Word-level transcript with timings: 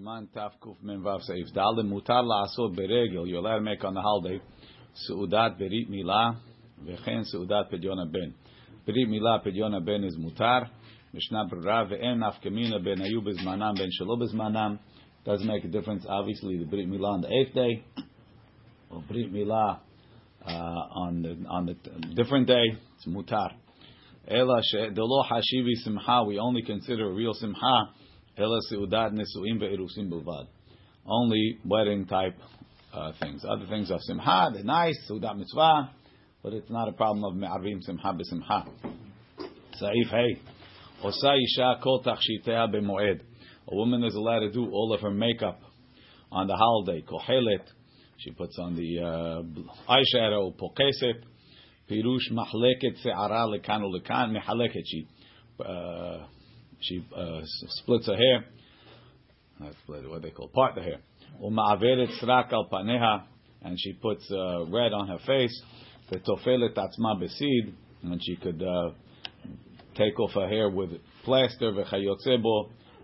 Siman 0.00 0.28
Tavkuf 0.34 0.76
Menvav 0.82 1.20
Seif 1.28 1.52
Dalim 1.54 1.90
Mutar 1.90 2.24
La'asot 2.24 2.74
Beregel. 2.74 3.28
You're 3.28 3.38
allowed 3.38 3.56
to 3.56 3.60
make 3.60 3.84
on 3.84 3.94
the 3.94 4.00
holiday 4.00 4.40
Seudat 5.08 5.60
Berit 5.60 5.90
Milah 5.90 6.36
Vechen 6.82 7.24
Seudat 7.34 7.70
Pedion 7.70 8.10
Ben. 8.10 8.34
Berit 8.88 9.08
Milah 9.08 9.44
Pedion 9.44 9.84
Ben 9.84 10.04
is 10.04 10.16
Mutar. 10.16 10.68
Mishnah 11.12 11.48
Brura 11.52 11.90
Ve'en 11.90 12.18
nafkemina 12.18 12.82
Ben 12.82 12.98
ayub 12.98 13.28
is 13.28 13.38
manam 13.44 13.76
Ben 13.76 13.90
shelub 14.00 14.22
is 14.22 14.32
manam. 14.32 14.78
Doesn't 15.26 15.46
make 15.46 15.64
a 15.64 15.68
difference. 15.68 16.06
Obviously, 16.08 16.56
the 16.56 16.64
Berit 16.64 16.88
Milah 16.88 17.14
on 17.14 17.20
the 17.20 17.28
eighth 17.28 17.52
day 17.54 17.84
or 18.90 19.02
Berit 19.02 19.30
Milah 19.30 19.80
uh, 20.46 20.50
on 20.50 21.22
the 21.22 21.48
on 21.48 21.66
the 21.66 22.14
different 22.14 22.46
day. 22.46 22.64
It's 22.96 23.06
Mutar. 23.06 23.50
Ela 24.26 24.62
she 24.62 24.78
She'delo 24.78 25.24
Hashivi 25.30 25.74
simha. 25.84 26.24
We 26.24 26.38
only 26.38 26.62
consider 26.62 27.10
a 27.10 27.12
real 27.12 27.34
simha. 27.34 27.90
Only 31.06 31.58
wedding 31.64 32.06
type 32.06 32.36
uh, 32.92 33.12
things. 33.20 33.44
Other 33.48 33.66
things 33.66 33.90
are 33.90 33.98
simha, 34.00 34.50
they're 34.52 34.64
nice, 34.64 34.96
seudat 35.10 35.36
mitzvah, 35.36 35.90
but 36.42 36.52
it's 36.54 36.70
not 36.70 36.88
a 36.88 36.92
problem 36.92 37.24
of 37.24 37.36
me'avim 37.36 37.82
simha 37.82 38.14
b'simha. 38.14 38.68
Saif 39.80 40.10
hey. 40.10 40.40
Osa 41.02 41.34
isha 41.34 41.80
kol 41.82 42.02
tachshitea 42.02 42.74
b'moed. 42.74 43.20
A 43.68 43.76
woman 43.76 44.04
is 44.04 44.14
allowed 44.14 44.40
to 44.40 44.50
do 44.50 44.70
all 44.70 44.92
of 44.94 45.00
her 45.00 45.10
makeup 45.10 45.60
on 46.32 46.46
the 46.46 46.56
holiday. 46.56 47.02
Kohelet, 47.02 47.64
she 48.18 48.30
puts 48.32 48.58
on 48.58 48.74
the 48.74 49.00
uh, 49.00 49.42
eyeshadow. 49.92 50.54
Pokeset, 50.56 51.22
pirush 51.90 52.30
mahleket 52.32 53.02
se'ara 53.02 53.46
lekanu 53.46 53.92
lekan, 53.94 54.36
mehaleket. 54.36 54.82
She 54.84 55.06
uh, 55.64 56.26
she 56.80 57.04
uh, 57.16 57.40
splits 57.44 58.06
her 58.06 58.16
hair. 58.16 58.44
That's 59.60 59.76
what 59.86 60.22
they 60.22 60.30
call 60.30 60.48
part 60.48 60.74
the 60.74 60.82
hair. 60.82 61.00
And 63.62 63.78
she 63.78 63.92
puts 63.94 64.30
uh, 64.30 64.64
red 64.66 64.92
on 64.92 65.08
her 65.08 65.18
face. 65.26 65.62
And 68.02 68.20
she 68.22 68.36
could 68.36 68.62
uh, 68.62 68.90
take 69.94 70.18
off 70.18 70.32
her 70.32 70.48
hair 70.48 70.70
with 70.70 70.90
plaster 71.24 71.68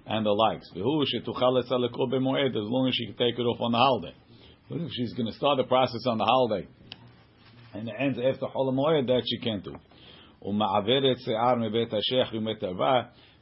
and 0.07 0.25
the 0.25 0.31
likes. 0.31 0.67
As 0.75 0.83
long 0.83 1.03
as 2.89 2.95
she 2.95 3.07
can 3.07 3.17
take 3.17 3.39
it 3.39 3.43
off 3.43 3.61
on 3.61 3.73
the 3.73 3.79
holiday. 3.79 4.15
But 4.69 4.81
if 4.81 4.91
she's 4.93 5.13
going 5.13 5.27
to 5.27 5.35
start 5.35 5.59
the 5.59 5.65
process 5.65 6.07
on 6.07 6.19
the 6.19 6.25
holiday 6.25 6.67
and 7.77 7.89
it 7.89 7.95
ends 7.99 8.19
after 8.19 8.47
Chol 8.47 9.07
that 9.07 9.23
she 9.27 9.39
can't 9.39 9.63
do 9.63 9.75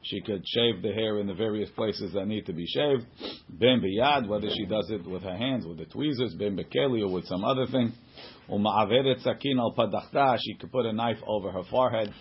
she 0.04 0.22
could 0.22 0.44
shave 0.48 0.82
the 0.82 0.94
hair 0.94 1.20
in 1.20 1.28
the 1.28 1.34
various 1.34 1.70
places 1.72 2.14
that 2.14 2.26
need 2.26 2.46
to 2.46 2.54
be 2.54 2.66
shaved. 2.66 3.06
Ben 3.50 3.82
biyad, 3.82 4.28
whether 4.28 4.50
she 4.50 4.66
does 4.66 4.90
it 4.90 5.06
with 5.06 5.24
her 5.24 5.36
hands, 5.36 5.66
with 5.66 5.78
the 5.78 5.86
tweezers, 5.86 6.36
ben 6.36 6.58
bekeli, 6.58 7.02
or 7.02 7.12
with 7.12 7.26
some 7.26 7.44
other 7.44 7.66
thing. 7.66 7.92
Uma'averet 8.50 9.22
sakin 9.22 9.60
al 9.60 9.74
padachta, 9.78 10.38
she 10.40 10.56
could 10.56 10.72
put 10.72 10.86
a 10.86 10.94
knife 10.94 11.20
over 11.28 11.52
her 11.52 11.64
forehead. 11.70 12.14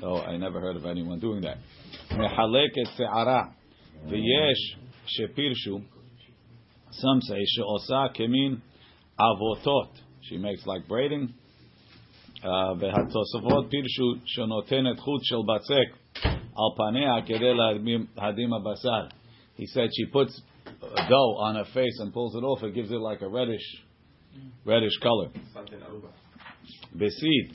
Though 0.00 0.20
I 0.20 0.36
never 0.36 0.60
heard 0.60 0.76
of 0.76 0.86
anyone 0.86 1.18
doing 1.18 1.42
that. 1.42 1.58
Mehaleket 2.12 2.96
se'ara, 2.96 3.54
v'yesh 4.06 4.76
shepirshu. 5.18 5.82
Some 6.90 7.20
say 7.20 7.44
she'osa 7.44 8.08
kemin 8.18 8.60
avotot. 9.20 9.90
She 10.22 10.38
makes 10.38 10.66
like 10.66 10.88
braiding. 10.88 11.34
והתוספות 12.80 13.70
פירשו 13.70 14.14
שנותנת 14.24 14.98
חוט 14.98 15.20
של 15.24 15.36
בצק 15.48 16.01
al 16.57 16.75
panea 16.77 17.21
basar. 18.63 19.09
He 19.55 19.67
said 19.67 19.89
she 19.95 20.05
puts 20.05 20.41
dough 21.09 21.37
on 21.39 21.55
her 21.55 21.65
face 21.73 21.97
and 21.99 22.13
pulls 22.13 22.35
it 22.35 22.43
off. 22.43 22.63
It 22.63 22.73
gives 22.73 22.91
it 22.91 22.99
like 22.99 23.21
a 23.21 23.27
reddish, 23.29 23.83
reddish 24.65 24.97
color. 25.01 25.29
Besid 26.95 27.53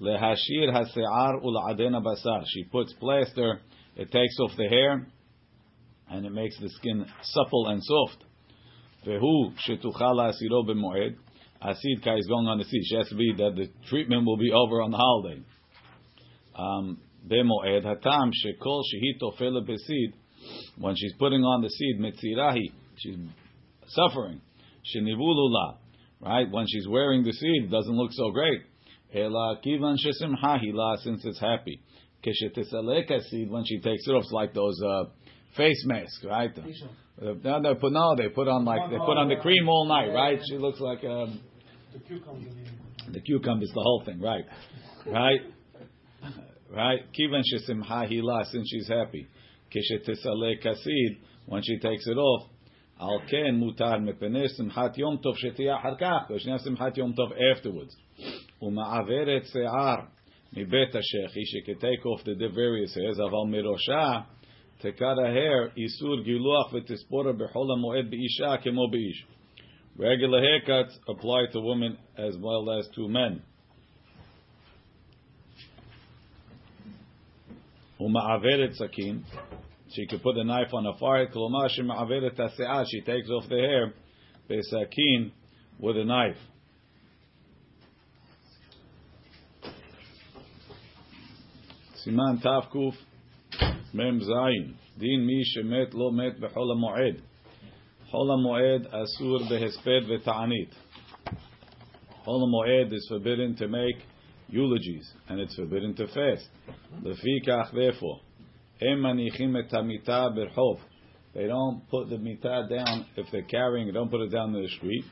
lehashir 0.00 0.72
hase'ar 0.72 1.42
ul'adena 1.42 2.02
basar. 2.02 2.44
She 2.46 2.64
puts 2.64 2.92
plaster. 2.94 3.60
It 3.96 4.10
takes 4.12 4.38
off 4.40 4.52
the 4.56 4.68
hair, 4.68 5.06
and 6.10 6.26
it 6.26 6.32
makes 6.32 6.58
the 6.60 6.68
skin 6.68 7.06
supple 7.22 7.68
and 7.68 7.82
soft. 7.82 8.24
Vehu 9.06 9.54
shetuchal 9.66 10.32
asiro 10.32 10.68
b'moed. 10.68 11.16
Asid 11.62 12.04
kai 12.04 12.16
is 12.16 12.26
going 12.26 12.46
on 12.46 12.58
the 12.58 12.64
sea. 12.64 12.82
She 12.84 12.96
has 12.96 13.08
to 13.08 13.14
be 13.14 13.32
that 13.38 13.56
the 13.56 13.68
treatment 13.88 14.26
will 14.26 14.36
be 14.36 14.52
over 14.52 14.82
on 14.82 14.90
the 14.90 14.98
holiday. 14.98 15.42
Um, 16.54 16.98
Bemoed 17.28 17.84
hatam 17.84 18.30
shekol 18.44 18.82
shehi 18.82 19.20
tofela 19.20 19.66
besid. 19.66 20.12
When 20.78 20.94
she's 20.96 21.14
putting 21.18 21.42
on 21.42 21.62
the 21.62 21.68
seed, 21.68 21.98
mitzirahi, 22.00 22.70
she's 22.98 23.16
suffering. 23.88 24.40
Shenivulula, 24.94 25.78
right? 26.20 26.48
When 26.50 26.66
she's 26.68 26.86
wearing 26.86 27.24
the 27.24 27.32
seed, 27.32 27.70
doesn't 27.70 27.96
look 27.96 28.12
so 28.12 28.30
great. 28.30 28.60
Ela 29.12 29.58
kivan 29.64 29.96
shesimhahi 29.96 30.72
la, 30.72 30.96
since 30.96 31.24
it's 31.24 31.40
happy. 31.40 31.80
Keshetesaleka 32.24 33.22
seed, 33.28 33.50
when 33.50 33.64
she 33.64 33.80
takes 33.80 34.06
it 34.06 34.10
off, 34.12 34.22
it's 34.24 34.32
like 34.32 34.54
those 34.54 34.80
uh, 34.82 35.04
face 35.56 35.84
masks, 35.86 36.24
right? 36.24 36.50
Uh, 37.20 37.32
no, 37.42 37.62
they 37.62 37.74
put, 37.80 37.92
no, 37.92 38.14
they 38.16 38.28
put 38.28 38.46
on 38.46 38.64
like 38.64 38.90
they 38.90 38.98
put 38.98 39.16
on 39.16 39.28
the 39.28 39.36
cream 39.36 39.68
all 39.68 39.86
night, 39.86 40.12
right? 40.12 40.38
She 40.48 40.58
looks 40.58 40.80
like 40.80 41.02
um, 41.04 41.40
the 41.92 41.98
cucumbers. 42.00 42.52
The 43.12 43.20
cucumbers, 43.20 43.70
the 43.74 43.80
whole 43.80 44.02
thing, 44.04 44.20
right? 44.20 44.44
Right 45.06 45.40
right? 46.70 47.00
Kivan 47.12 47.42
shesimcha 47.42 48.10
hila, 48.10 48.44
since 48.46 48.68
she's 48.70 48.88
happy. 48.88 49.26
Kishetisale 49.74 50.62
kasid, 50.64 51.18
when 51.46 51.62
she 51.62 51.78
takes 51.78 52.06
it 52.06 52.16
off. 52.16 52.48
Al 52.98 53.20
ken 53.30 53.60
mutar 53.60 54.00
mepenei 54.00 54.48
simchat 54.58 54.96
yom 54.96 55.18
tov 55.18 55.36
shetia 55.36 55.78
har 55.80 55.96
she 55.98 56.48
v'shnei 56.48 56.66
simhat 56.66 56.96
yom 56.96 57.14
tov 57.14 57.30
afterwards. 57.52 57.94
Uma'averet 58.62 59.46
se'ar 59.52 60.08
mibet 60.56 60.94
hashechi, 60.94 61.42
she 61.44 61.62
can 61.62 61.78
take 61.78 62.06
off 62.06 62.24
the 62.24 62.34
various 62.54 62.94
hairs, 62.94 63.18
aval 63.18 63.46
mirosha, 63.46 64.24
tekara 64.82 65.30
hair, 65.30 65.72
isur 65.76 66.26
giluach 66.26 66.72
v'tispora 66.72 67.34
b'chol 67.38 67.68
ha'moed 67.68 68.10
b'isha 68.10 68.64
kemo 68.64 68.90
b'ish. 68.90 69.24
Regular 69.98 70.40
haircuts 70.40 70.96
apply 71.08 71.46
to 71.52 71.60
women 71.60 71.98
as 72.16 72.36
well 72.40 72.70
as 72.78 72.88
to 72.94 73.08
men. 73.08 73.42
Uma'averet 78.06 78.74
sakin. 78.76 79.24
She 79.90 80.06
could 80.06 80.22
put 80.22 80.36
a 80.36 80.44
knife 80.44 80.72
on 80.72 80.84
shema'averet 80.84 82.36
tase'ah. 82.36 82.84
She 82.88 83.00
takes 83.00 83.28
off 83.30 83.48
the 83.48 83.56
hair. 83.56 83.94
Besakin 84.48 85.32
with 85.80 85.96
a 85.96 86.04
knife. 86.04 86.36
Siman 92.06 92.40
Tavkuf 92.42 92.94
Mem 93.92 94.20
Zayin. 94.20 94.74
Din 94.98 95.26
mi 95.26 95.44
shemet 95.56 95.92
lo 95.92 96.10
met 96.12 96.40
ha'moed. 96.74 97.20
Chol 98.12 98.28
ha'moed 98.30 98.86
asur 98.92 99.40
behesped 99.50 100.06
v'ta'anit. 100.08 100.70
Chol 102.24 102.40
ha'moed 102.40 102.92
is 102.92 103.06
forbidden 103.08 103.56
to 103.56 103.66
make 103.66 103.96
eulogies, 104.48 105.10
and 105.28 105.40
it's 105.40 105.54
forbidden 105.56 105.94
to 105.94 106.06
fast. 106.06 106.48
Lefikach, 107.02 107.72
therefore, 107.72 108.20
em 108.80 108.98
manichim 108.98 109.56
et 109.58 109.70
hamita 109.70 110.36
berchov. 110.36 110.78
They 111.34 111.46
don't 111.46 111.88
put 111.90 112.08
the 112.08 112.16
mitah 112.16 112.68
down 112.68 113.06
if 113.16 113.26
they're 113.30 113.42
carrying. 113.42 113.92
Don't 113.92 114.10
put 114.10 114.22
it 114.22 114.30
down 114.30 114.54
in 114.54 114.62
the 114.62 114.68
street. 114.68 115.04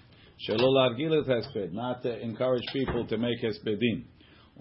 Shelo 0.49 0.73
largilet 0.73 1.29
hesped, 1.29 1.73
not 1.73 2.03
to 2.03 2.19
encourage 2.19 2.65
people 2.73 3.07
to 3.07 3.19
make 3.19 3.43
hespedin. 3.43 4.05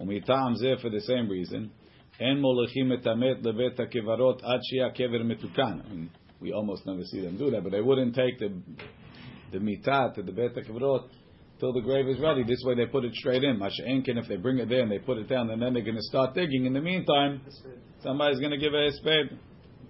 Umitam 0.00 0.56
zeh 0.62 0.80
for 0.80 0.90
the 0.90 1.00
same 1.00 1.28
reason. 1.28 1.70
En 2.20 2.40
molechim 2.40 2.92
et 2.92 3.04
hamet 3.04 3.42
levet 3.42 3.78
hakevarot 3.78 4.42
ad 4.44 4.60
kever 4.94 5.22
metukan. 5.24 6.08
We 6.40 6.52
almost 6.52 6.84
never 6.84 7.02
see 7.04 7.22
them 7.22 7.38
do 7.38 7.50
that, 7.50 7.62
but 7.62 7.72
they 7.72 7.80
wouldn't 7.80 8.14
take 8.14 8.38
the 8.38 8.52
the 9.52 9.58
mitah 9.58 10.14
to 10.14 10.22
the 10.22 10.32
bet 10.32 10.54
hakevarot 10.54 11.08
till 11.59 11.73
the 11.73 11.81
grave 11.81 12.07
is 12.07 12.19
ready. 12.19 12.43
This 12.43 12.61
way 12.65 12.75
they 12.75 12.85
put 12.85 13.03
it 13.03 13.13
straight 13.15 13.43
in. 13.43 13.59
Masha'enkin, 13.59 14.17
if 14.17 14.27
they 14.27 14.37
bring 14.37 14.59
it 14.59 14.69
there 14.69 14.81
and 14.81 14.91
they 14.91 14.99
put 14.99 15.17
it 15.17 15.27
down, 15.27 15.49
and 15.49 15.61
then 15.61 15.73
they're 15.73 15.83
going 15.83 15.95
to 15.95 16.03
start 16.03 16.33
digging. 16.33 16.65
In 16.65 16.73
the 16.73 16.81
meantime, 16.81 17.41
somebody's 18.01 18.39
going 18.39 18.51
to 18.51 18.57
give 18.57 18.73
a 18.73 18.91
spade. 18.93 19.37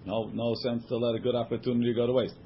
No, 0.04 0.30
no 0.32 0.54
sense 0.62 0.84
to 0.88 0.96
let 0.96 1.14
a 1.14 1.20
good 1.20 1.34
opportunity 1.34 1.94
go 1.94 2.06
to 2.06 2.12
waste. 2.12 2.36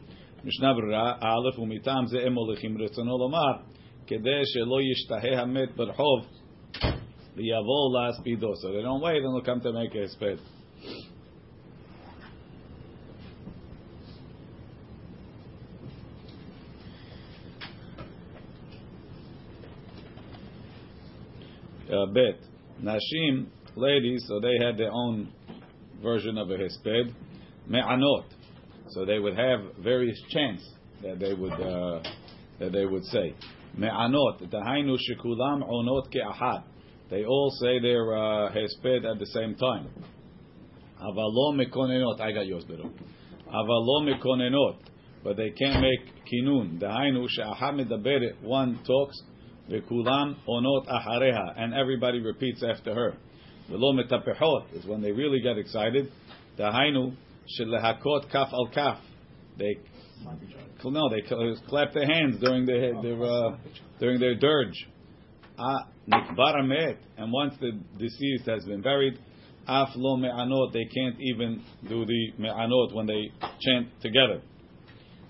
משנה 0.45 0.75
ברירה, 0.75 1.13
א' 1.21 1.61
ומטעם 1.61 2.07
זה 2.07 2.27
הם 2.27 2.35
הולכים 2.35 2.83
רצונו 2.83 3.19
לומר, 3.19 3.53
כדי 4.07 4.41
שלא 4.45 4.83
ישתהה 4.83 5.43
המת 5.43 5.77
ברחוב 5.77 6.27
ויבוא 7.37 7.95
להספידו. 7.95 8.53
So 8.53 8.73
they 8.73 8.83
don't 8.83 9.01
wait 9.01 9.23
and 9.23 9.35
they'll 9.35 9.55
come 9.55 9.61
to 9.61 9.73
make 9.73 9.95
a 9.95 10.09
spade. 10.09 10.39
Bet. 21.90 22.40
Nashim, 22.84 23.48
ladies, 23.76 24.24
so 24.28 24.40
they 24.40 24.58
had 24.64 24.78
their 24.78 24.92
own 24.92 25.32
version 26.02 26.38
of 26.38 26.50
a 26.50 26.58
hesped. 26.58 27.14
Me'anot. 27.68 28.26
So 28.90 29.06
they 29.06 29.20
would 29.20 29.38
have 29.38 29.60
various 29.84 30.20
chants 30.30 30.68
that 31.04 31.20
they 31.20 31.34
would 31.34 31.54
uh, 31.54 32.02
that 32.60 32.72
they 32.72 32.86
would 32.86 33.04
say. 33.06 33.36
Me'anot, 33.78 34.42
dahainu 34.50 34.98
shekulam 34.98 35.64
onot 35.70 36.12
ke'ahad. 36.14 36.64
They 37.10 37.26
all 37.26 37.52
say 37.62 37.80
their 37.80 38.14
uh, 38.16 38.52
hesped 38.52 39.06
at 39.06 39.20
the 39.20 39.26
same 39.28 39.56
time. 39.56 39.88
Avalo 41.02 41.56
mekonenot. 41.56 42.20
I 42.22 42.32
got 42.32 42.46
yours, 42.46 42.66
better. 42.66 42.84
Avalo 43.54 44.08
mekonenot. 44.08 44.78
But 45.24 45.38
they 45.38 45.50
can't 45.52 45.82
make 45.82 46.14
kinun. 46.32 46.80
Dahainu 46.80 47.26
she'ahad 47.30 47.76
medaberet. 47.76 48.42
One 48.42 48.80
talks. 48.86 49.22
Vekulam 49.70 50.36
onot 50.48 50.88
ahareha. 50.88 51.54
And 51.58 51.74
everybody 51.74 52.20
repeats 52.20 52.64
after 52.64 52.94
her. 52.94 53.14
Velo 53.70 53.94
metapehot 53.94 54.74
is 54.76 54.86
when 54.86 55.02
they 55.02 55.12
really 55.12 55.42
get 55.42 55.58
excited. 55.58 56.12
Dahainu 56.58 57.16
shelehakot 57.60 58.32
kaf 58.32 58.50
al 58.52 58.70
kaf. 58.74 59.00
They 59.58 59.78
no, 60.84 61.10
they 61.10 61.22
clap 61.68 61.94
their 61.94 62.06
hands 62.06 62.40
during 62.42 62.66
their, 62.66 63.02
their 63.02 63.24
uh, 63.24 63.58
during 64.00 64.20
their 64.20 64.36
dirge. 64.36 64.88
Ah, 65.58 65.88
and 66.12 67.32
once 67.32 67.54
the 67.60 67.72
deceased 67.98 68.46
has 68.48 68.66
been 68.66 68.82
buried, 68.82 69.20
af 69.68 69.90
lo 69.96 70.18
me'anot, 70.18 70.74
they 70.74 70.86
can't 70.86 71.16
even 71.20 71.64
do 71.88 72.06
the 72.06 72.32
me'anot 72.38 72.94
when 72.94 73.06
they 73.06 73.32
chant 73.62 73.88
together. 74.02 74.42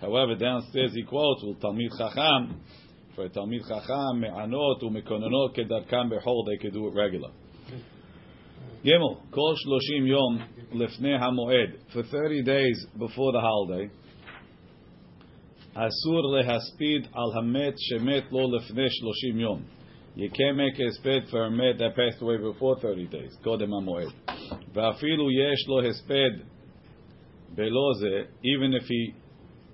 However, 0.02 0.36
downstairs 0.36 0.94
he 0.94 1.04
quotes, 1.04 1.44
"Will 1.44 1.56
Talmid 1.56 1.98
Chacham, 1.98 2.62
Talmid 3.28 3.68
Chacham, 3.68 4.22
me'anot 4.22 4.82
u'mekonanot 4.82 5.58
kedarkam 5.58 6.10
behol, 6.10 6.46
they 6.46 6.58
could 6.58 6.74
do 6.74 6.88
it 6.88 6.94
regular. 6.94 7.32
Gimel, 8.86 9.18
kol 9.32 9.56
shloshim 9.56 10.08
yom 10.08 10.42
lefnei 10.74 11.20
hamoed, 11.20 11.92
for 11.92 12.04
30 12.04 12.44
days 12.44 12.86
before 12.98 13.34
the 13.34 13.42
holiday, 13.42 13.90
Asur 15.76 16.24
lehaspid 16.24 17.08
al 17.16 17.34
hamet 17.34 17.76
shemet 17.92 18.32
lo 18.32 18.48
lefnei 18.48 18.88
shloshim 18.88 19.40
yom. 19.40 19.66
You 20.16 20.30
can't 20.30 20.58
make 20.58 20.80
a 20.80 20.84
hesped 20.84 21.30
for 21.30 21.46
a 21.46 21.52
met 21.52 21.78
that 21.80 21.96
passed 21.96 22.22
away 22.22 22.38
before 22.38 22.80
30 22.80 23.08
days. 23.08 23.38
Kodem 23.46 23.70
hamoed. 23.70 24.12
Va'afilu 24.74 25.30
yesh 25.32 25.68
lo 25.68 25.84
hesped 25.84 26.42
beloze, 27.56 28.28
even 28.44 28.74
if 28.74 28.84
he 28.84 29.14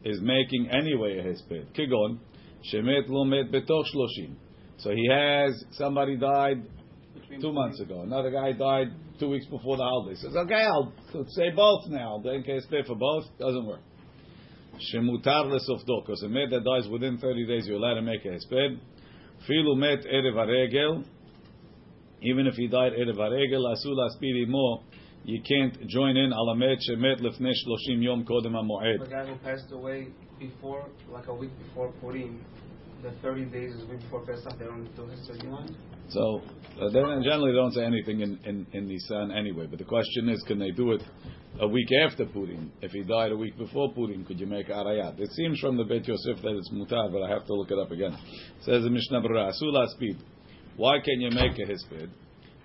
is 0.04 0.20
making 0.22 0.70
anyway 0.72 1.18
a 1.20 1.24
hesped. 1.24 1.74
Kigon, 1.76 2.20
shemet 2.72 3.10
lo 3.10 3.26
met 3.26 3.52
betoch 3.52 3.86
shloshim. 3.94 4.36
So 4.78 4.92
he 4.92 5.08
has, 5.10 5.64
somebody 5.72 6.18
died 6.18 6.64
two 7.42 7.54
months 7.54 7.80
ago. 7.80 8.02
Another 8.02 8.32
guy 8.32 8.52
died 8.52 8.88
two 9.20 9.30
weeks 9.30 9.46
before 9.46 9.78
the 9.78 9.84
holiday. 9.84 10.16
Says, 10.16 10.36
okay, 10.36 10.64
I'll 10.66 10.94
say 11.30 11.52
both 11.56 11.88
now. 11.88 12.22
Then 12.24 12.44
can 12.44 12.60
hesped 12.60 12.88
for 12.88 12.96
both. 12.96 13.26
Doesn't 13.40 13.66
work. 13.66 13.82
Shemutar 14.94 15.46
lesofdo, 15.46 16.06
because 16.06 16.22
a 16.24 16.30
met 16.30 16.50
that 16.52 16.64
dies 16.66 16.90
within 16.90 17.18
30 17.18 17.48
days, 17.48 17.66
you're 17.66 17.78
allowed 17.78 17.96
to 17.96 18.02
make 18.02 18.26
a 18.26 18.30
hesped. 18.30 18.80
Filu 19.50 19.78
met 19.78 20.06
erev 20.06 20.34
haregel, 20.34 21.06
even 22.22 22.48
if 22.48 22.56
he 22.56 22.68
died 22.68 22.92
erev 22.94 23.16
haregel, 23.16 23.74
asul 23.74 23.98
aspiri 23.98 24.48
mo, 24.48 24.84
you 25.24 25.42
can't 25.42 25.88
join 25.88 26.18
in 26.18 26.32
alamet 26.32 26.78
shemet 26.90 27.22
lefnei 27.22 27.54
shloshim 27.54 28.04
yom 28.04 28.26
kodem 28.26 28.52
hamoed. 28.52 29.00
The 29.00 29.10
guy 29.10 29.26
who 29.26 29.36
passed 29.38 29.72
away 29.72 30.10
before, 30.40 30.88
like 31.12 31.28
a 31.28 31.34
week 31.34 31.52
before 31.60 31.92
Purim, 32.02 32.44
the 33.04 33.12
30 33.22 33.46
days 33.46 33.74
is 33.74 33.88
week 33.90 34.00
before 34.02 34.26
Pesach, 34.26 34.58
they 34.58 34.66
don't 34.66 34.84
do 34.96 35.10
31? 35.28 35.76
So 36.10 36.42
uh, 36.82 36.90
they 36.90 37.00
generally 37.00 37.54
don't 37.54 37.74
say 37.74 37.84
anything 37.84 38.22
in, 38.22 38.40
in, 38.46 38.66
in 38.74 38.88
Nisan 38.88 39.32
anyway. 39.32 39.68
But 39.68 39.80
the 39.80 39.86
question 39.86 40.30
is, 40.30 40.44
can 40.48 40.60
they 40.60 40.72
do 40.72 40.92
it 40.92 41.02
a 41.60 41.68
week 41.68 41.88
after 42.06 42.26
Purim? 42.26 42.72
If 42.82 42.92
he 42.92 43.04
died 43.04 43.32
a 43.32 43.38
week 43.38 43.58
before 43.58 43.94
Purim, 43.94 44.26
could 44.26 44.40
you 44.40 44.48
make 44.48 44.68
Arayat? 44.68 45.20
It 45.20 45.32
seems 45.32 45.60
from 45.60 45.78
the 45.78 45.84
Beit 45.84 46.08
Yosef 46.08 46.42
that 46.42 46.56
it's 46.56 46.70
mutar, 46.72 47.12
but 47.12 47.24
I 47.24 47.30
have 47.30 47.46
to 47.46 47.54
look 47.54 47.72
it 47.72 47.80
up 47.80 47.92
again. 47.92 48.14
It 48.14 48.64
says 48.64 48.84
the 48.84 48.90
Mishnah 48.90 49.22
Berurah, 49.22 49.52
Asula 49.52 49.88
speed. 49.90 50.18
Why 50.78 51.00
can 51.04 51.22
you 51.22 51.32
make 51.32 51.54
a 51.54 51.72
hispid? 51.72 52.10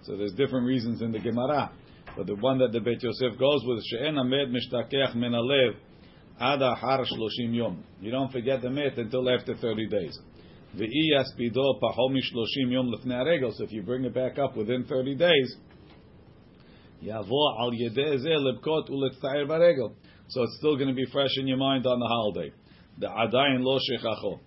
So 0.03 0.17
there's 0.17 0.33
different 0.33 0.67
reasons 0.67 1.03
in 1.03 1.13
the 1.13 1.21
Gemara. 1.21 1.71
But 2.17 2.27
the 2.27 2.35
one 2.35 2.59
that 2.59 2.73
the 2.73 2.81
Beit 2.81 3.03
Yosef 3.03 3.39
goes 3.39 3.63
with, 3.65 3.85
She'en 3.85 4.17
Amed 4.17 4.53
Mishtakech 4.53 5.15
Min 5.15 5.33
Ada 6.41 6.75
ahar 6.75 7.05
shloshim 7.05 7.55
yom. 7.55 7.85
You 8.01 8.11
don't 8.11 8.33
forget 8.33 8.63
the 8.63 8.71
mit 8.71 8.97
until 8.97 9.29
after 9.29 9.55
30 9.55 9.89
days. 9.89 10.19
Ve'i 10.75 11.13
yaspido 11.13 11.79
pahom 11.83 12.17
shloshim 12.17 12.73
yom 12.73 12.91
lefnei 12.91 13.23
aregel. 13.23 13.53
So 13.55 13.65
if 13.65 13.73
you 13.73 13.83
bring 13.83 14.05
it 14.05 14.15
back 14.15 14.39
up 14.39 14.57
within 14.57 14.85
30 14.85 15.17
days, 15.17 15.57
yavo 17.05 17.61
al 17.61 17.73
yedei 17.73 18.17
zeh 18.17 18.39
lebkot 18.39 18.89
uletzair 18.89 19.47
baregel. 19.47 19.93
So 20.29 20.45
it's 20.45 20.57
still 20.59 20.77
going 20.77 20.89
to 20.89 20.95
be 20.95 21.05
fresh 21.13 21.37
in 21.37 21.47
your 21.47 21.59
mind 21.59 21.87
on 21.87 22.01
the 22.01 22.07
holiday. 22.07 22.55
The 22.97 23.09
adayin 23.09 23.63
lo 23.63 23.79
shechacho. 23.79 24.41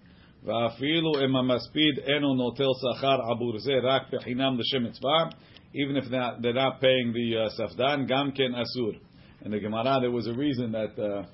Va'afilu 0.48 1.22
em 1.22 1.32
maspid 1.32 2.10
eno 2.10 2.34
notel 2.34 2.74
sachar 2.84 3.20
abur 3.20 3.60
zeh 3.64 3.84
rak 3.84 4.10
bechinam 4.12 4.58
l'shem 4.58 4.82
mitzvah. 4.82 5.30
Even 5.76 5.98
if 5.98 6.06
they're 6.10 6.54
not 6.54 6.82
paying 6.82 7.14
the 7.14 7.38
uh, 7.38 7.50
safdan, 7.60 8.10
gamken 8.10 8.56
asur. 8.56 9.00
And 9.44 9.54
the 9.54 9.60
Gemara, 9.60 10.00
there 10.02 10.10
was 10.10 10.26
a 10.26 10.34
reason 10.34 10.72
that... 10.72 11.00
Uh, 11.00 11.28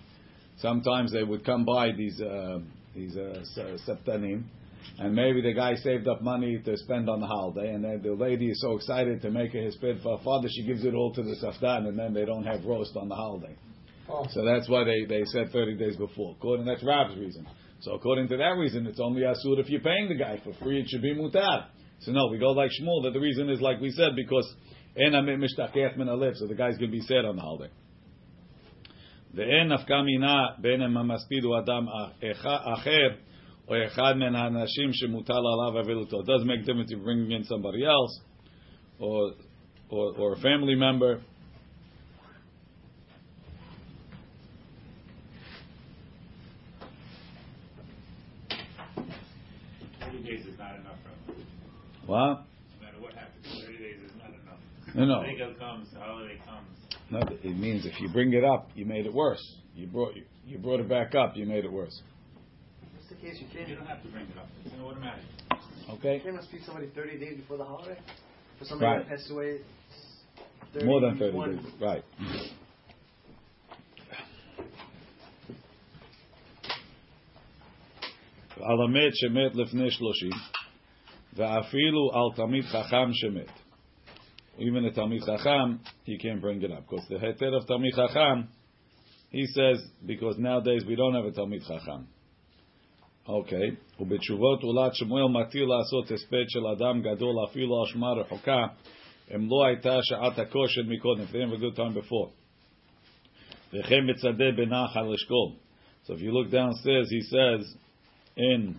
sometimes 0.61 1.11
they 1.11 1.23
would 1.23 1.45
come 1.45 1.65
by 1.65 1.91
these 1.91 2.21
uh, 2.21 2.59
these 2.95 3.15
uh, 3.15 3.43
saftanim, 3.87 4.43
and 4.99 5.13
maybe 5.13 5.41
the 5.41 5.53
guy 5.53 5.75
saved 5.75 6.07
up 6.07 6.21
money 6.21 6.59
to 6.63 6.77
spend 6.77 7.09
on 7.09 7.19
the 7.19 7.27
holiday, 7.27 7.73
and 7.73 7.83
then 7.83 8.01
the 8.01 8.13
lady 8.13 8.49
is 8.49 8.61
so 8.61 8.75
excited 8.75 9.21
to 9.21 9.31
make 9.31 9.53
a 9.53 9.57
hispid 9.57 10.01
for 10.01 10.17
her 10.17 10.23
father, 10.23 10.47
she 10.49 10.63
gives 10.63 10.83
it 10.83 10.93
all 10.93 11.13
to 11.13 11.23
the 11.23 11.35
safdan, 11.43 11.87
and 11.87 11.97
then 11.97 12.13
they 12.13 12.25
don't 12.25 12.43
have 12.43 12.65
roast 12.65 12.95
on 12.95 13.07
the 13.09 13.15
holiday. 13.15 13.55
Oh. 14.09 14.25
So 14.31 14.43
that's 14.43 14.67
why 14.67 14.83
they, 14.83 15.05
they 15.05 15.23
said 15.25 15.51
30 15.51 15.77
days 15.77 15.95
before. 15.95 16.35
According 16.37 16.65
that's 16.65 16.83
Rab's 16.83 17.15
reason. 17.17 17.47
So 17.81 17.93
according 17.93 18.27
to 18.29 18.37
that 18.37 18.57
reason, 18.57 18.87
it's 18.87 18.99
only 18.99 19.21
asur 19.21 19.59
if 19.59 19.69
you're 19.69 19.81
paying 19.81 20.09
the 20.09 20.15
guy 20.15 20.41
for 20.43 20.53
free. 20.63 20.81
It 20.81 20.89
should 20.89 21.01
be 21.01 21.13
mutar. 21.13 21.67
So 22.01 22.11
no, 22.11 22.27
we 22.31 22.37
go 22.37 22.51
like 22.51 22.71
Shmuel. 22.71 23.03
That 23.03 23.11
the 23.13 23.19
reason 23.19 23.49
is 23.49 23.61
like 23.61 23.79
we 23.79 23.91
said 23.91 24.15
because 24.15 24.51
en 24.97 25.13
amit 25.13 25.37
mishtachech 25.37 25.97
min 25.97 26.09
alif. 26.09 26.35
So 26.37 26.47
the 26.47 26.55
guy's 26.55 26.77
going 26.77 26.91
to 26.91 26.97
be 26.97 27.01
sad 27.01 27.25
on 27.25 27.35
the 27.35 27.41
holiday. 27.41 27.71
ואין 29.34 29.72
נפקא 29.72 30.02
מינה 30.04 30.46
בין 30.58 30.82
אם 30.82 30.96
המספיד 30.96 31.44
הוא 31.44 31.58
אדם 31.58 31.86
אחר 32.74 33.08
or 33.66 33.76
echad 33.76 34.16
men 34.16 34.34
hanashim 34.34 34.92
shemutal 34.92 35.44
alav 35.44 35.74
aviluto. 35.74 36.20
It 36.20 36.26
does 36.26 36.44
make 36.44 36.64
difference 36.66 36.90
if 36.90 36.98
you're 36.98 37.04
bringing 37.04 37.32
in 37.32 37.44
somebody 37.44 37.84
else 37.84 38.20
or, 38.98 39.32
or, 39.88 40.14
or 40.18 40.32
a 40.34 40.36
family 40.40 40.74
member. 40.74 41.22
Thirty 50.00 50.22
days 50.22 50.46
is 50.46 50.58
not 50.58 50.76
enough 50.76 50.98
for 51.02 51.32
What? 52.06 52.18
No 52.18 52.86
matter 52.86 53.00
what 53.00 53.14
happens, 53.14 53.46
thirty 53.64 53.78
days 53.78 54.00
is 54.04 54.12
not 54.18 54.28
enough. 54.28 54.60
No, 54.94 55.04
no. 55.06 55.22
The 55.22 55.58
comes, 55.58 55.90
the 55.90 56.00
holiday 56.00 56.38
comes. 56.44 56.87
No, 57.10 57.20
it 57.20 57.56
means 57.56 57.86
if 57.86 58.00
you 58.00 58.08
bring 58.08 58.32
it 58.32 58.44
up, 58.44 58.70
you 58.74 58.84
made 58.84 59.06
it 59.06 59.12
worse. 59.12 59.42
You 59.74 59.86
brought 59.86 60.14
you 60.46 60.58
brought 60.58 60.80
it 60.80 60.88
back 60.88 61.14
up, 61.14 61.36
you 61.36 61.46
made 61.46 61.64
it 61.64 61.72
worse 61.72 62.02
case, 63.24 63.40
you 63.40 63.46
can't. 63.52 63.68
You 63.68 63.76
don't 63.76 63.86
have 63.86 64.02
to 64.02 64.08
bring 64.08 64.26
it 64.26 64.38
up. 64.38 64.48
It's 64.64 64.74
an 64.74 64.82
automatic. 64.82 65.24
Okay. 65.90 66.16
You 66.16 66.32
can't 66.32 66.42
speak 66.44 66.62
somebody 66.64 66.88
30 66.94 67.18
days 67.18 67.36
before 67.38 67.56
the 67.56 67.64
holiday? 67.64 67.98
For 68.58 68.64
somebody 68.64 68.98
right. 68.98 69.08
that 69.08 69.16
passed 69.16 69.30
away. 69.30 69.60
30, 70.74 70.86
More 70.86 71.00
than 71.00 71.18
30 71.18 71.56
days. 71.56 71.72
Right. 71.80 72.04
על 78.56 78.82
המת 78.82 79.12
שמת 79.14 79.54
לפני 79.54 79.90
שלושים, 79.90 80.30
ואפילו 81.34 82.10
על 82.12 82.36
תלמיד 82.36 82.64
חכם 82.64 83.12
שמת. 83.12 83.57
Even 84.58 84.84
a 84.84 84.90
Talmid 84.90 85.24
Chacham, 85.26 85.80
he 86.04 86.18
can't 86.18 86.40
bring 86.40 86.62
it 86.62 86.70
up. 86.70 86.84
Because 86.88 87.06
the 87.08 87.16
heter 87.16 87.56
of 87.56 87.66
Talmid 87.66 87.94
Chacham, 87.94 88.48
he 89.30 89.46
says, 89.46 89.82
because 90.06 90.36
nowadays 90.38 90.84
we 90.86 90.94
don't 90.94 91.14
have 91.14 91.24
a 91.24 91.32
Talmid 91.32 91.66
Chacham. 91.66 92.06
אוקיי, 93.28 93.70
ובתשובות 94.00 94.62
עולת 94.62 94.94
שמואל 94.94 95.24
מתיר 95.24 95.64
לעשות 95.64 96.10
הספד 96.10 96.44
של 96.48 96.66
אדם 96.66 97.02
גדול 97.02 97.44
אפילו 97.44 97.80
על 97.80 97.86
שמה 97.86 98.12
רחוקה, 98.12 98.66
אם 99.34 99.48
לא 99.50 99.64
הייתה 99.66 99.98
שעת 100.02 100.38
הכושר 100.38 100.82
מקודם, 100.86 101.22
if 101.22 101.32
they 101.32 101.40
have 101.40 101.52
a 101.52 101.56
good 101.56 101.76
time 101.76 101.94
before. 101.94 102.30
וכן 103.72 104.10
מצדה 104.10 104.44
בנחל 104.56 105.14
אשכול. 105.14 105.52
So 106.04 106.12
if 106.12 106.20
you 106.20 106.32
look 106.32 106.50
downstairs, 106.50 107.08
he 107.10 107.20
says 107.22 107.76
in 108.36 108.76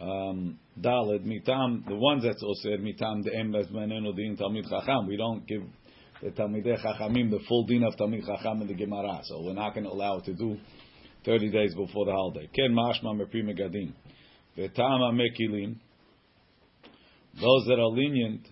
um, 0.00 0.58
Daled, 0.78 1.24
mitam, 1.24 1.86
the 1.86 1.94
ones 1.94 2.22
that's 2.22 2.42
osir, 2.42 2.78
mitam 2.78 3.24
de'em 3.24 3.50
bezmanenu 3.50 4.14
din 4.14 4.36
talmid 4.36 4.68
chacham. 4.68 5.06
We 5.06 5.16
don't 5.16 5.46
give 5.46 5.62
the 6.22 6.30
talmidei 6.30 6.78
chachamim 6.84 7.30
the 7.30 7.40
full 7.48 7.64
din 7.64 7.82
of 7.82 7.96
talmid 7.96 8.26
chacham 8.26 8.60
in 8.60 8.68
the 8.68 8.74
Gemara, 8.74 9.20
so 9.24 9.42
we're 9.42 9.54
not 9.54 9.72
going 9.72 9.84
to 9.84 9.90
allow 9.90 10.18
it 10.18 10.24
to 10.26 10.34
do 10.34 10.58
30 11.24 11.50
days 11.50 11.74
before 11.74 12.04
the 12.04 12.12
holiday. 12.12 12.46
Ken 12.54 12.74
mashma 12.74 13.18
mepri 13.18 13.42
megadim. 13.42 13.94
V'tama 14.58 15.12
mekilim. 15.14 15.76
Those 17.40 17.66
that 17.68 17.78
are 17.78 17.90
lenient, 17.90 18.46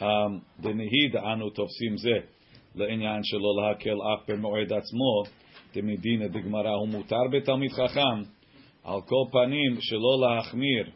um, 0.00 0.44
the 0.62 0.68
nihid 0.68 1.16
anu 1.22 1.50
tofsim 1.50 1.96
zeh 2.04 2.24
le'inyan 2.76 3.22
shelo 3.22 3.56
lahakel 3.58 3.98
af 4.12 4.26
b'moed 4.26 4.70
atzmo. 4.70 5.26
דמדינא 5.74 6.26
דגמרא 6.26 6.70
הוא 6.70 6.88
מותר 6.88 7.22
בתלמיד 7.32 7.72
חכם, 7.72 8.22
על 8.85 9.01
כל 9.01 9.25
פנים 9.31 9.77
שלא 9.81 10.19
להחמיר 10.21 10.89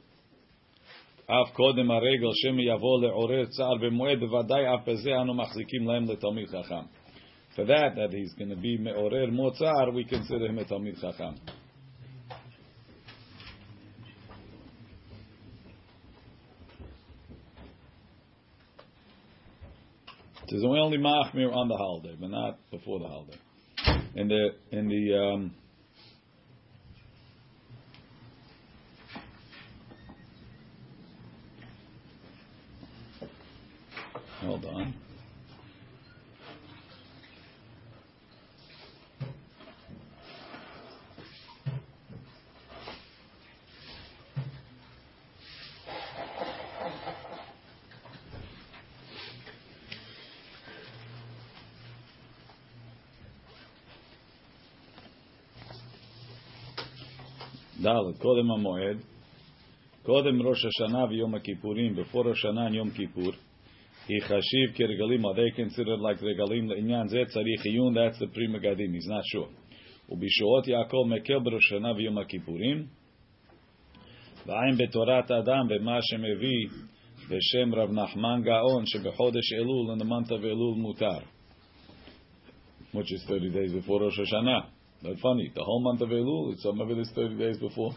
אף 1.25 1.53
קודם 1.53 1.91
הרגל 1.91 2.29
שמא 2.33 2.61
יבוא 2.61 3.01
לעורר 3.01 3.45
צער 3.45 3.75
במועד, 3.81 4.19
בוודאי 4.19 4.75
אף 4.75 4.89
בזה 4.89 5.09
אנו 5.21 5.33
מחזיקים 5.33 5.87
להם 5.87 6.03
לתלמיד 6.03 6.47
חכם. 6.47 6.85
For 7.55 7.65
that, 7.65 7.95
that 7.95 8.11
he's 8.13 8.33
going 8.39 8.49
to 8.49 8.61
be 8.61 8.77
מעורר 8.79 9.25
מוצר, 9.31 9.89
we 9.93 10.03
consider 10.09 10.47
him 10.47 10.59
a 10.59 10.63
תלמיד 10.63 10.95
חכם. 10.95 11.33
Says 20.49 20.63
we 20.63 20.79
only 20.79 20.97
machmir 20.97 21.53
on 21.53 21.67
the 21.67 21.77
holiday, 21.77 22.15
but 22.19 22.29
not 22.31 22.57
before 22.71 22.99
the 22.99 23.07
holiday. 23.07 23.39
In 24.15 24.27
the 24.27 24.43
in 24.71 24.87
the 24.87 25.03
um, 25.23 25.51
Hold 34.49 34.65
on. 34.65 34.93
Dalet, 57.79 58.17
Kodem 58.17 58.49
Amoed, 58.49 58.99
Kodem 60.03 60.43
Rosh 60.43 60.65
Hashanah 60.65 61.15
Yom 61.15 61.33
Kippurim, 61.33 61.95
before 61.95 62.25
Rosh 62.25 62.43
Yom 62.43 62.91
Yichashiv 64.09 64.75
kirgalim, 64.75 65.23
are 65.23 65.35
they 65.35 65.51
considered 65.55 65.99
like 65.99 66.17
regalim 66.19 66.71
Inyan 66.71 67.07
zeh 67.09 67.25
tzarich 67.25 67.63
iyun? 67.67 67.93
That's 67.93 68.17
the 68.17 68.27
Pri 68.27 68.47
Megadim. 68.47 68.93
He's 68.93 69.05
not 69.07 69.23
sure. 69.31 69.49
Ubishuot 70.09 70.67
Yaakov 70.67 71.05
mekel 71.05 71.39
מקל 71.39 71.39
בראשונה 71.39 71.93
ביום 71.93 72.17
הכיפורים, 72.17 72.87
ועין 74.45 74.77
בתורת 74.77 75.31
אדם 75.31 75.67
במה 75.69 75.99
שמביא 76.01 76.67
בשם 77.29 77.75
רב 77.75 77.91
נחמן 77.91 78.41
גאון 78.43 78.83
שבחודש 78.85 79.53
Elul 79.53 79.93
in 79.93 79.99
the 79.99 80.05
month 80.05 80.31
of 80.31 80.41
Elul 80.41 80.75
mutar, 80.77 81.23
Which 82.91 83.13
is 83.13 83.23
30 83.27 83.51
days 83.51 83.73
before 83.73 84.01
Rosh 84.01 84.17
Hashanah. 84.17 84.65
Not 85.03 85.19
funny. 85.21 85.51
The 85.53 85.63
whole 85.63 85.83
month 85.83 86.01
of 86.01 86.09
Elul, 86.09 86.55
some 86.57 86.81
of 86.81 86.89
it 86.89 86.97
is 86.97 87.11
30 87.13 87.37
days 87.37 87.57
before 87.59 87.91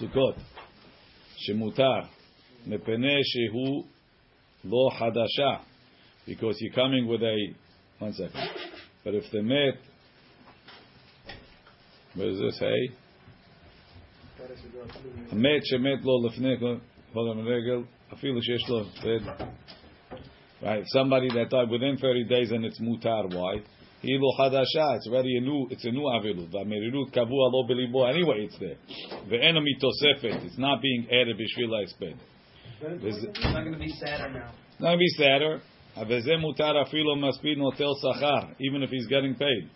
Sukkot. 0.00 0.36
שמותר, 1.36 2.00
מפני 2.66 3.20
shehu 3.22 3.95
lo 4.66 4.90
hadasha, 4.90 5.60
because 6.26 6.56
you're 6.60 6.74
coming 6.74 7.06
with 7.06 7.22
a 7.22 7.54
one 7.98 8.12
second. 8.12 8.50
But 9.04 9.14
if 9.14 9.24
the 9.32 9.42
met, 9.42 9.78
what 12.14 12.28
is 12.28 12.38
this? 12.40 12.58
Hey, 12.58 12.90
met 15.32 15.62
shemet 15.72 16.04
lo 16.04 16.28
lefnei 16.28 16.80
lo 17.14 17.86
Right, 20.62 20.84
somebody 20.86 21.28
that 21.28 21.50
died 21.50 21.68
within 21.70 21.98
30 21.98 22.24
days 22.24 22.50
and 22.50 22.64
it's 22.64 22.80
mutar. 22.80 23.32
Why? 23.34 23.60
Hadasha. 24.04 24.96
It's 24.96 25.08
very 25.08 25.40
new. 25.40 25.66
It's 25.70 25.84
a 25.84 25.90
new 25.90 26.02
avilut. 26.02 26.52
Amirilut. 26.54 28.10
Anyway, 28.10 28.44
it's 28.44 28.58
there. 28.58 28.76
The 29.28 29.42
enemy 29.42 29.76
tosefet. 29.82 30.44
It's 30.44 30.58
not 30.58 30.80
being 30.80 31.06
added 31.10 31.36
b'shvila 31.36 31.84
esped. 31.84 32.16
It's 32.80 33.44
not 33.44 33.62
going 33.62 33.72
to 33.72 33.78
be 33.78 33.88
sadder 33.88 34.32
now. 34.32 34.52
It's 34.72 34.80
not 34.80 34.88
going 34.88 34.98
to 34.98 35.02
be 35.02 35.08
sadder. 35.16 35.60
V'zeh 35.96 36.38
mutar 36.38 36.74
afilo 36.74 37.16
maspid 37.16 37.56
notel 37.56 37.94
sachar, 38.04 38.54
even 38.60 38.82
if 38.82 38.90
he's 38.90 39.06
getting 39.06 39.34
paid. 39.34 39.70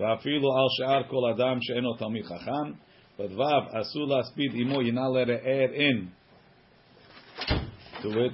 V'afilo 0.00 0.56
al 0.56 0.68
she'ar 0.76 1.04
kol 1.08 1.32
adam 1.32 1.60
she'eno 1.62 1.96
talmid 1.96 2.26
chacham. 2.28 2.76
But 3.16 3.30
vav, 3.30 3.72
asul 3.74 4.08
laspid 4.08 4.54
imo, 4.56 4.80
you're 4.80 4.94
not 4.94 5.06
allowed 5.06 5.26
to 5.26 5.36
add 5.36 5.70
in 5.72 6.10
to 8.02 8.24
it. 8.24 8.32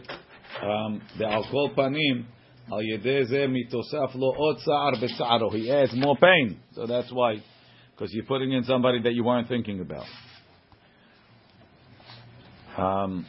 Um, 0.62 1.02
the 1.18 1.26
al 1.26 1.46
kol 1.50 1.74
panim, 1.76 2.24
al 2.72 2.80
yedeh 2.80 3.30
zeh 3.30 3.46
mitosaf 3.46 4.14
lo 4.14 4.34
od 4.34 4.58
sa'ar 4.60 4.92
b'sa'aro. 4.94 5.52
He 5.52 5.70
adds 5.70 5.92
more 5.94 6.16
pain. 6.16 6.58
So 6.74 6.86
that's 6.86 7.12
why. 7.12 7.42
Because 7.94 8.14
you're 8.14 8.24
putting 8.24 8.52
in 8.52 8.64
somebody 8.64 9.02
that 9.02 9.12
you 9.12 9.24
weren't 9.24 9.48
thinking 9.48 9.80
about. 9.80 10.06
Um, 12.78 13.26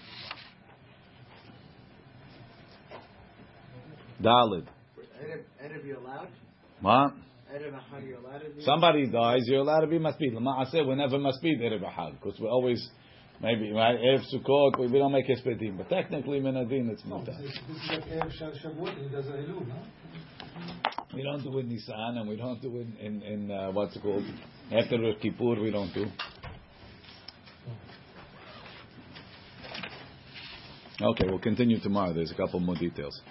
Dalid. 4.21 4.67
Erev? 5.23 6.27
What? 6.81 7.13
Somebody 8.59 9.07
dies, 9.07 9.41
you're 9.45 9.61
allowed 9.61 9.81
to 9.81 9.87
be 9.87 9.97
masbid. 9.99 10.33
Lama'aseh, 10.33 10.85
we're 10.85 10.95
never 10.95 11.17
masbid 11.17 11.59
Erev 11.61 11.81
Ahad. 11.81 12.13
Because 12.21 12.39
we're 12.39 12.49
always, 12.49 12.87
maybe, 13.41 13.71
right, 13.71 13.97
Erev 13.97 14.23
Sukkot, 14.33 14.79
we, 14.79 14.97
don't 14.97 15.11
make 15.11 15.27
espedim. 15.27 15.77
But 15.77 15.89
technically, 15.89 16.39
Minadin, 16.39 16.89
it's 16.89 17.03
No, 17.05 17.17
mutar. 17.17 17.37
this 17.41 17.51
is 17.51 17.59
this 17.67 17.77
is 17.77 17.89
like 17.89 18.05
Erev 18.05 18.41
Shav- 18.41 18.65
Shavuot, 18.65 18.97
and 18.97 19.09
he 19.09 19.15
does 19.15 19.27
a 19.27 19.31
Elul, 19.31 19.67
no? 19.67 19.75
We 21.13 21.23
don't 21.23 21.41
do 21.43 21.57
it 21.57 21.61
in 21.61 21.69
Nisan, 21.69 22.17
and 22.17 22.27
we 22.27 22.35
don't 22.35 22.61
do 22.61 22.77
it 22.77 22.87
in, 22.99 23.21
in 23.21 23.51
uh, 23.51 23.71
what's 23.71 23.95
it 23.95 24.01
called? 24.01 24.23
After 24.71 24.97
Kippur, 25.21 25.61
we 25.61 25.71
don't 25.71 25.93
do. 25.93 26.05
Okay, 30.99 31.25
we'll 31.27 31.39
continue 31.39 31.79
tomorrow. 31.79 32.11
There's 32.13 32.31
a 32.31 32.35
couple 32.35 32.59
more 32.59 32.75
details. 32.75 33.21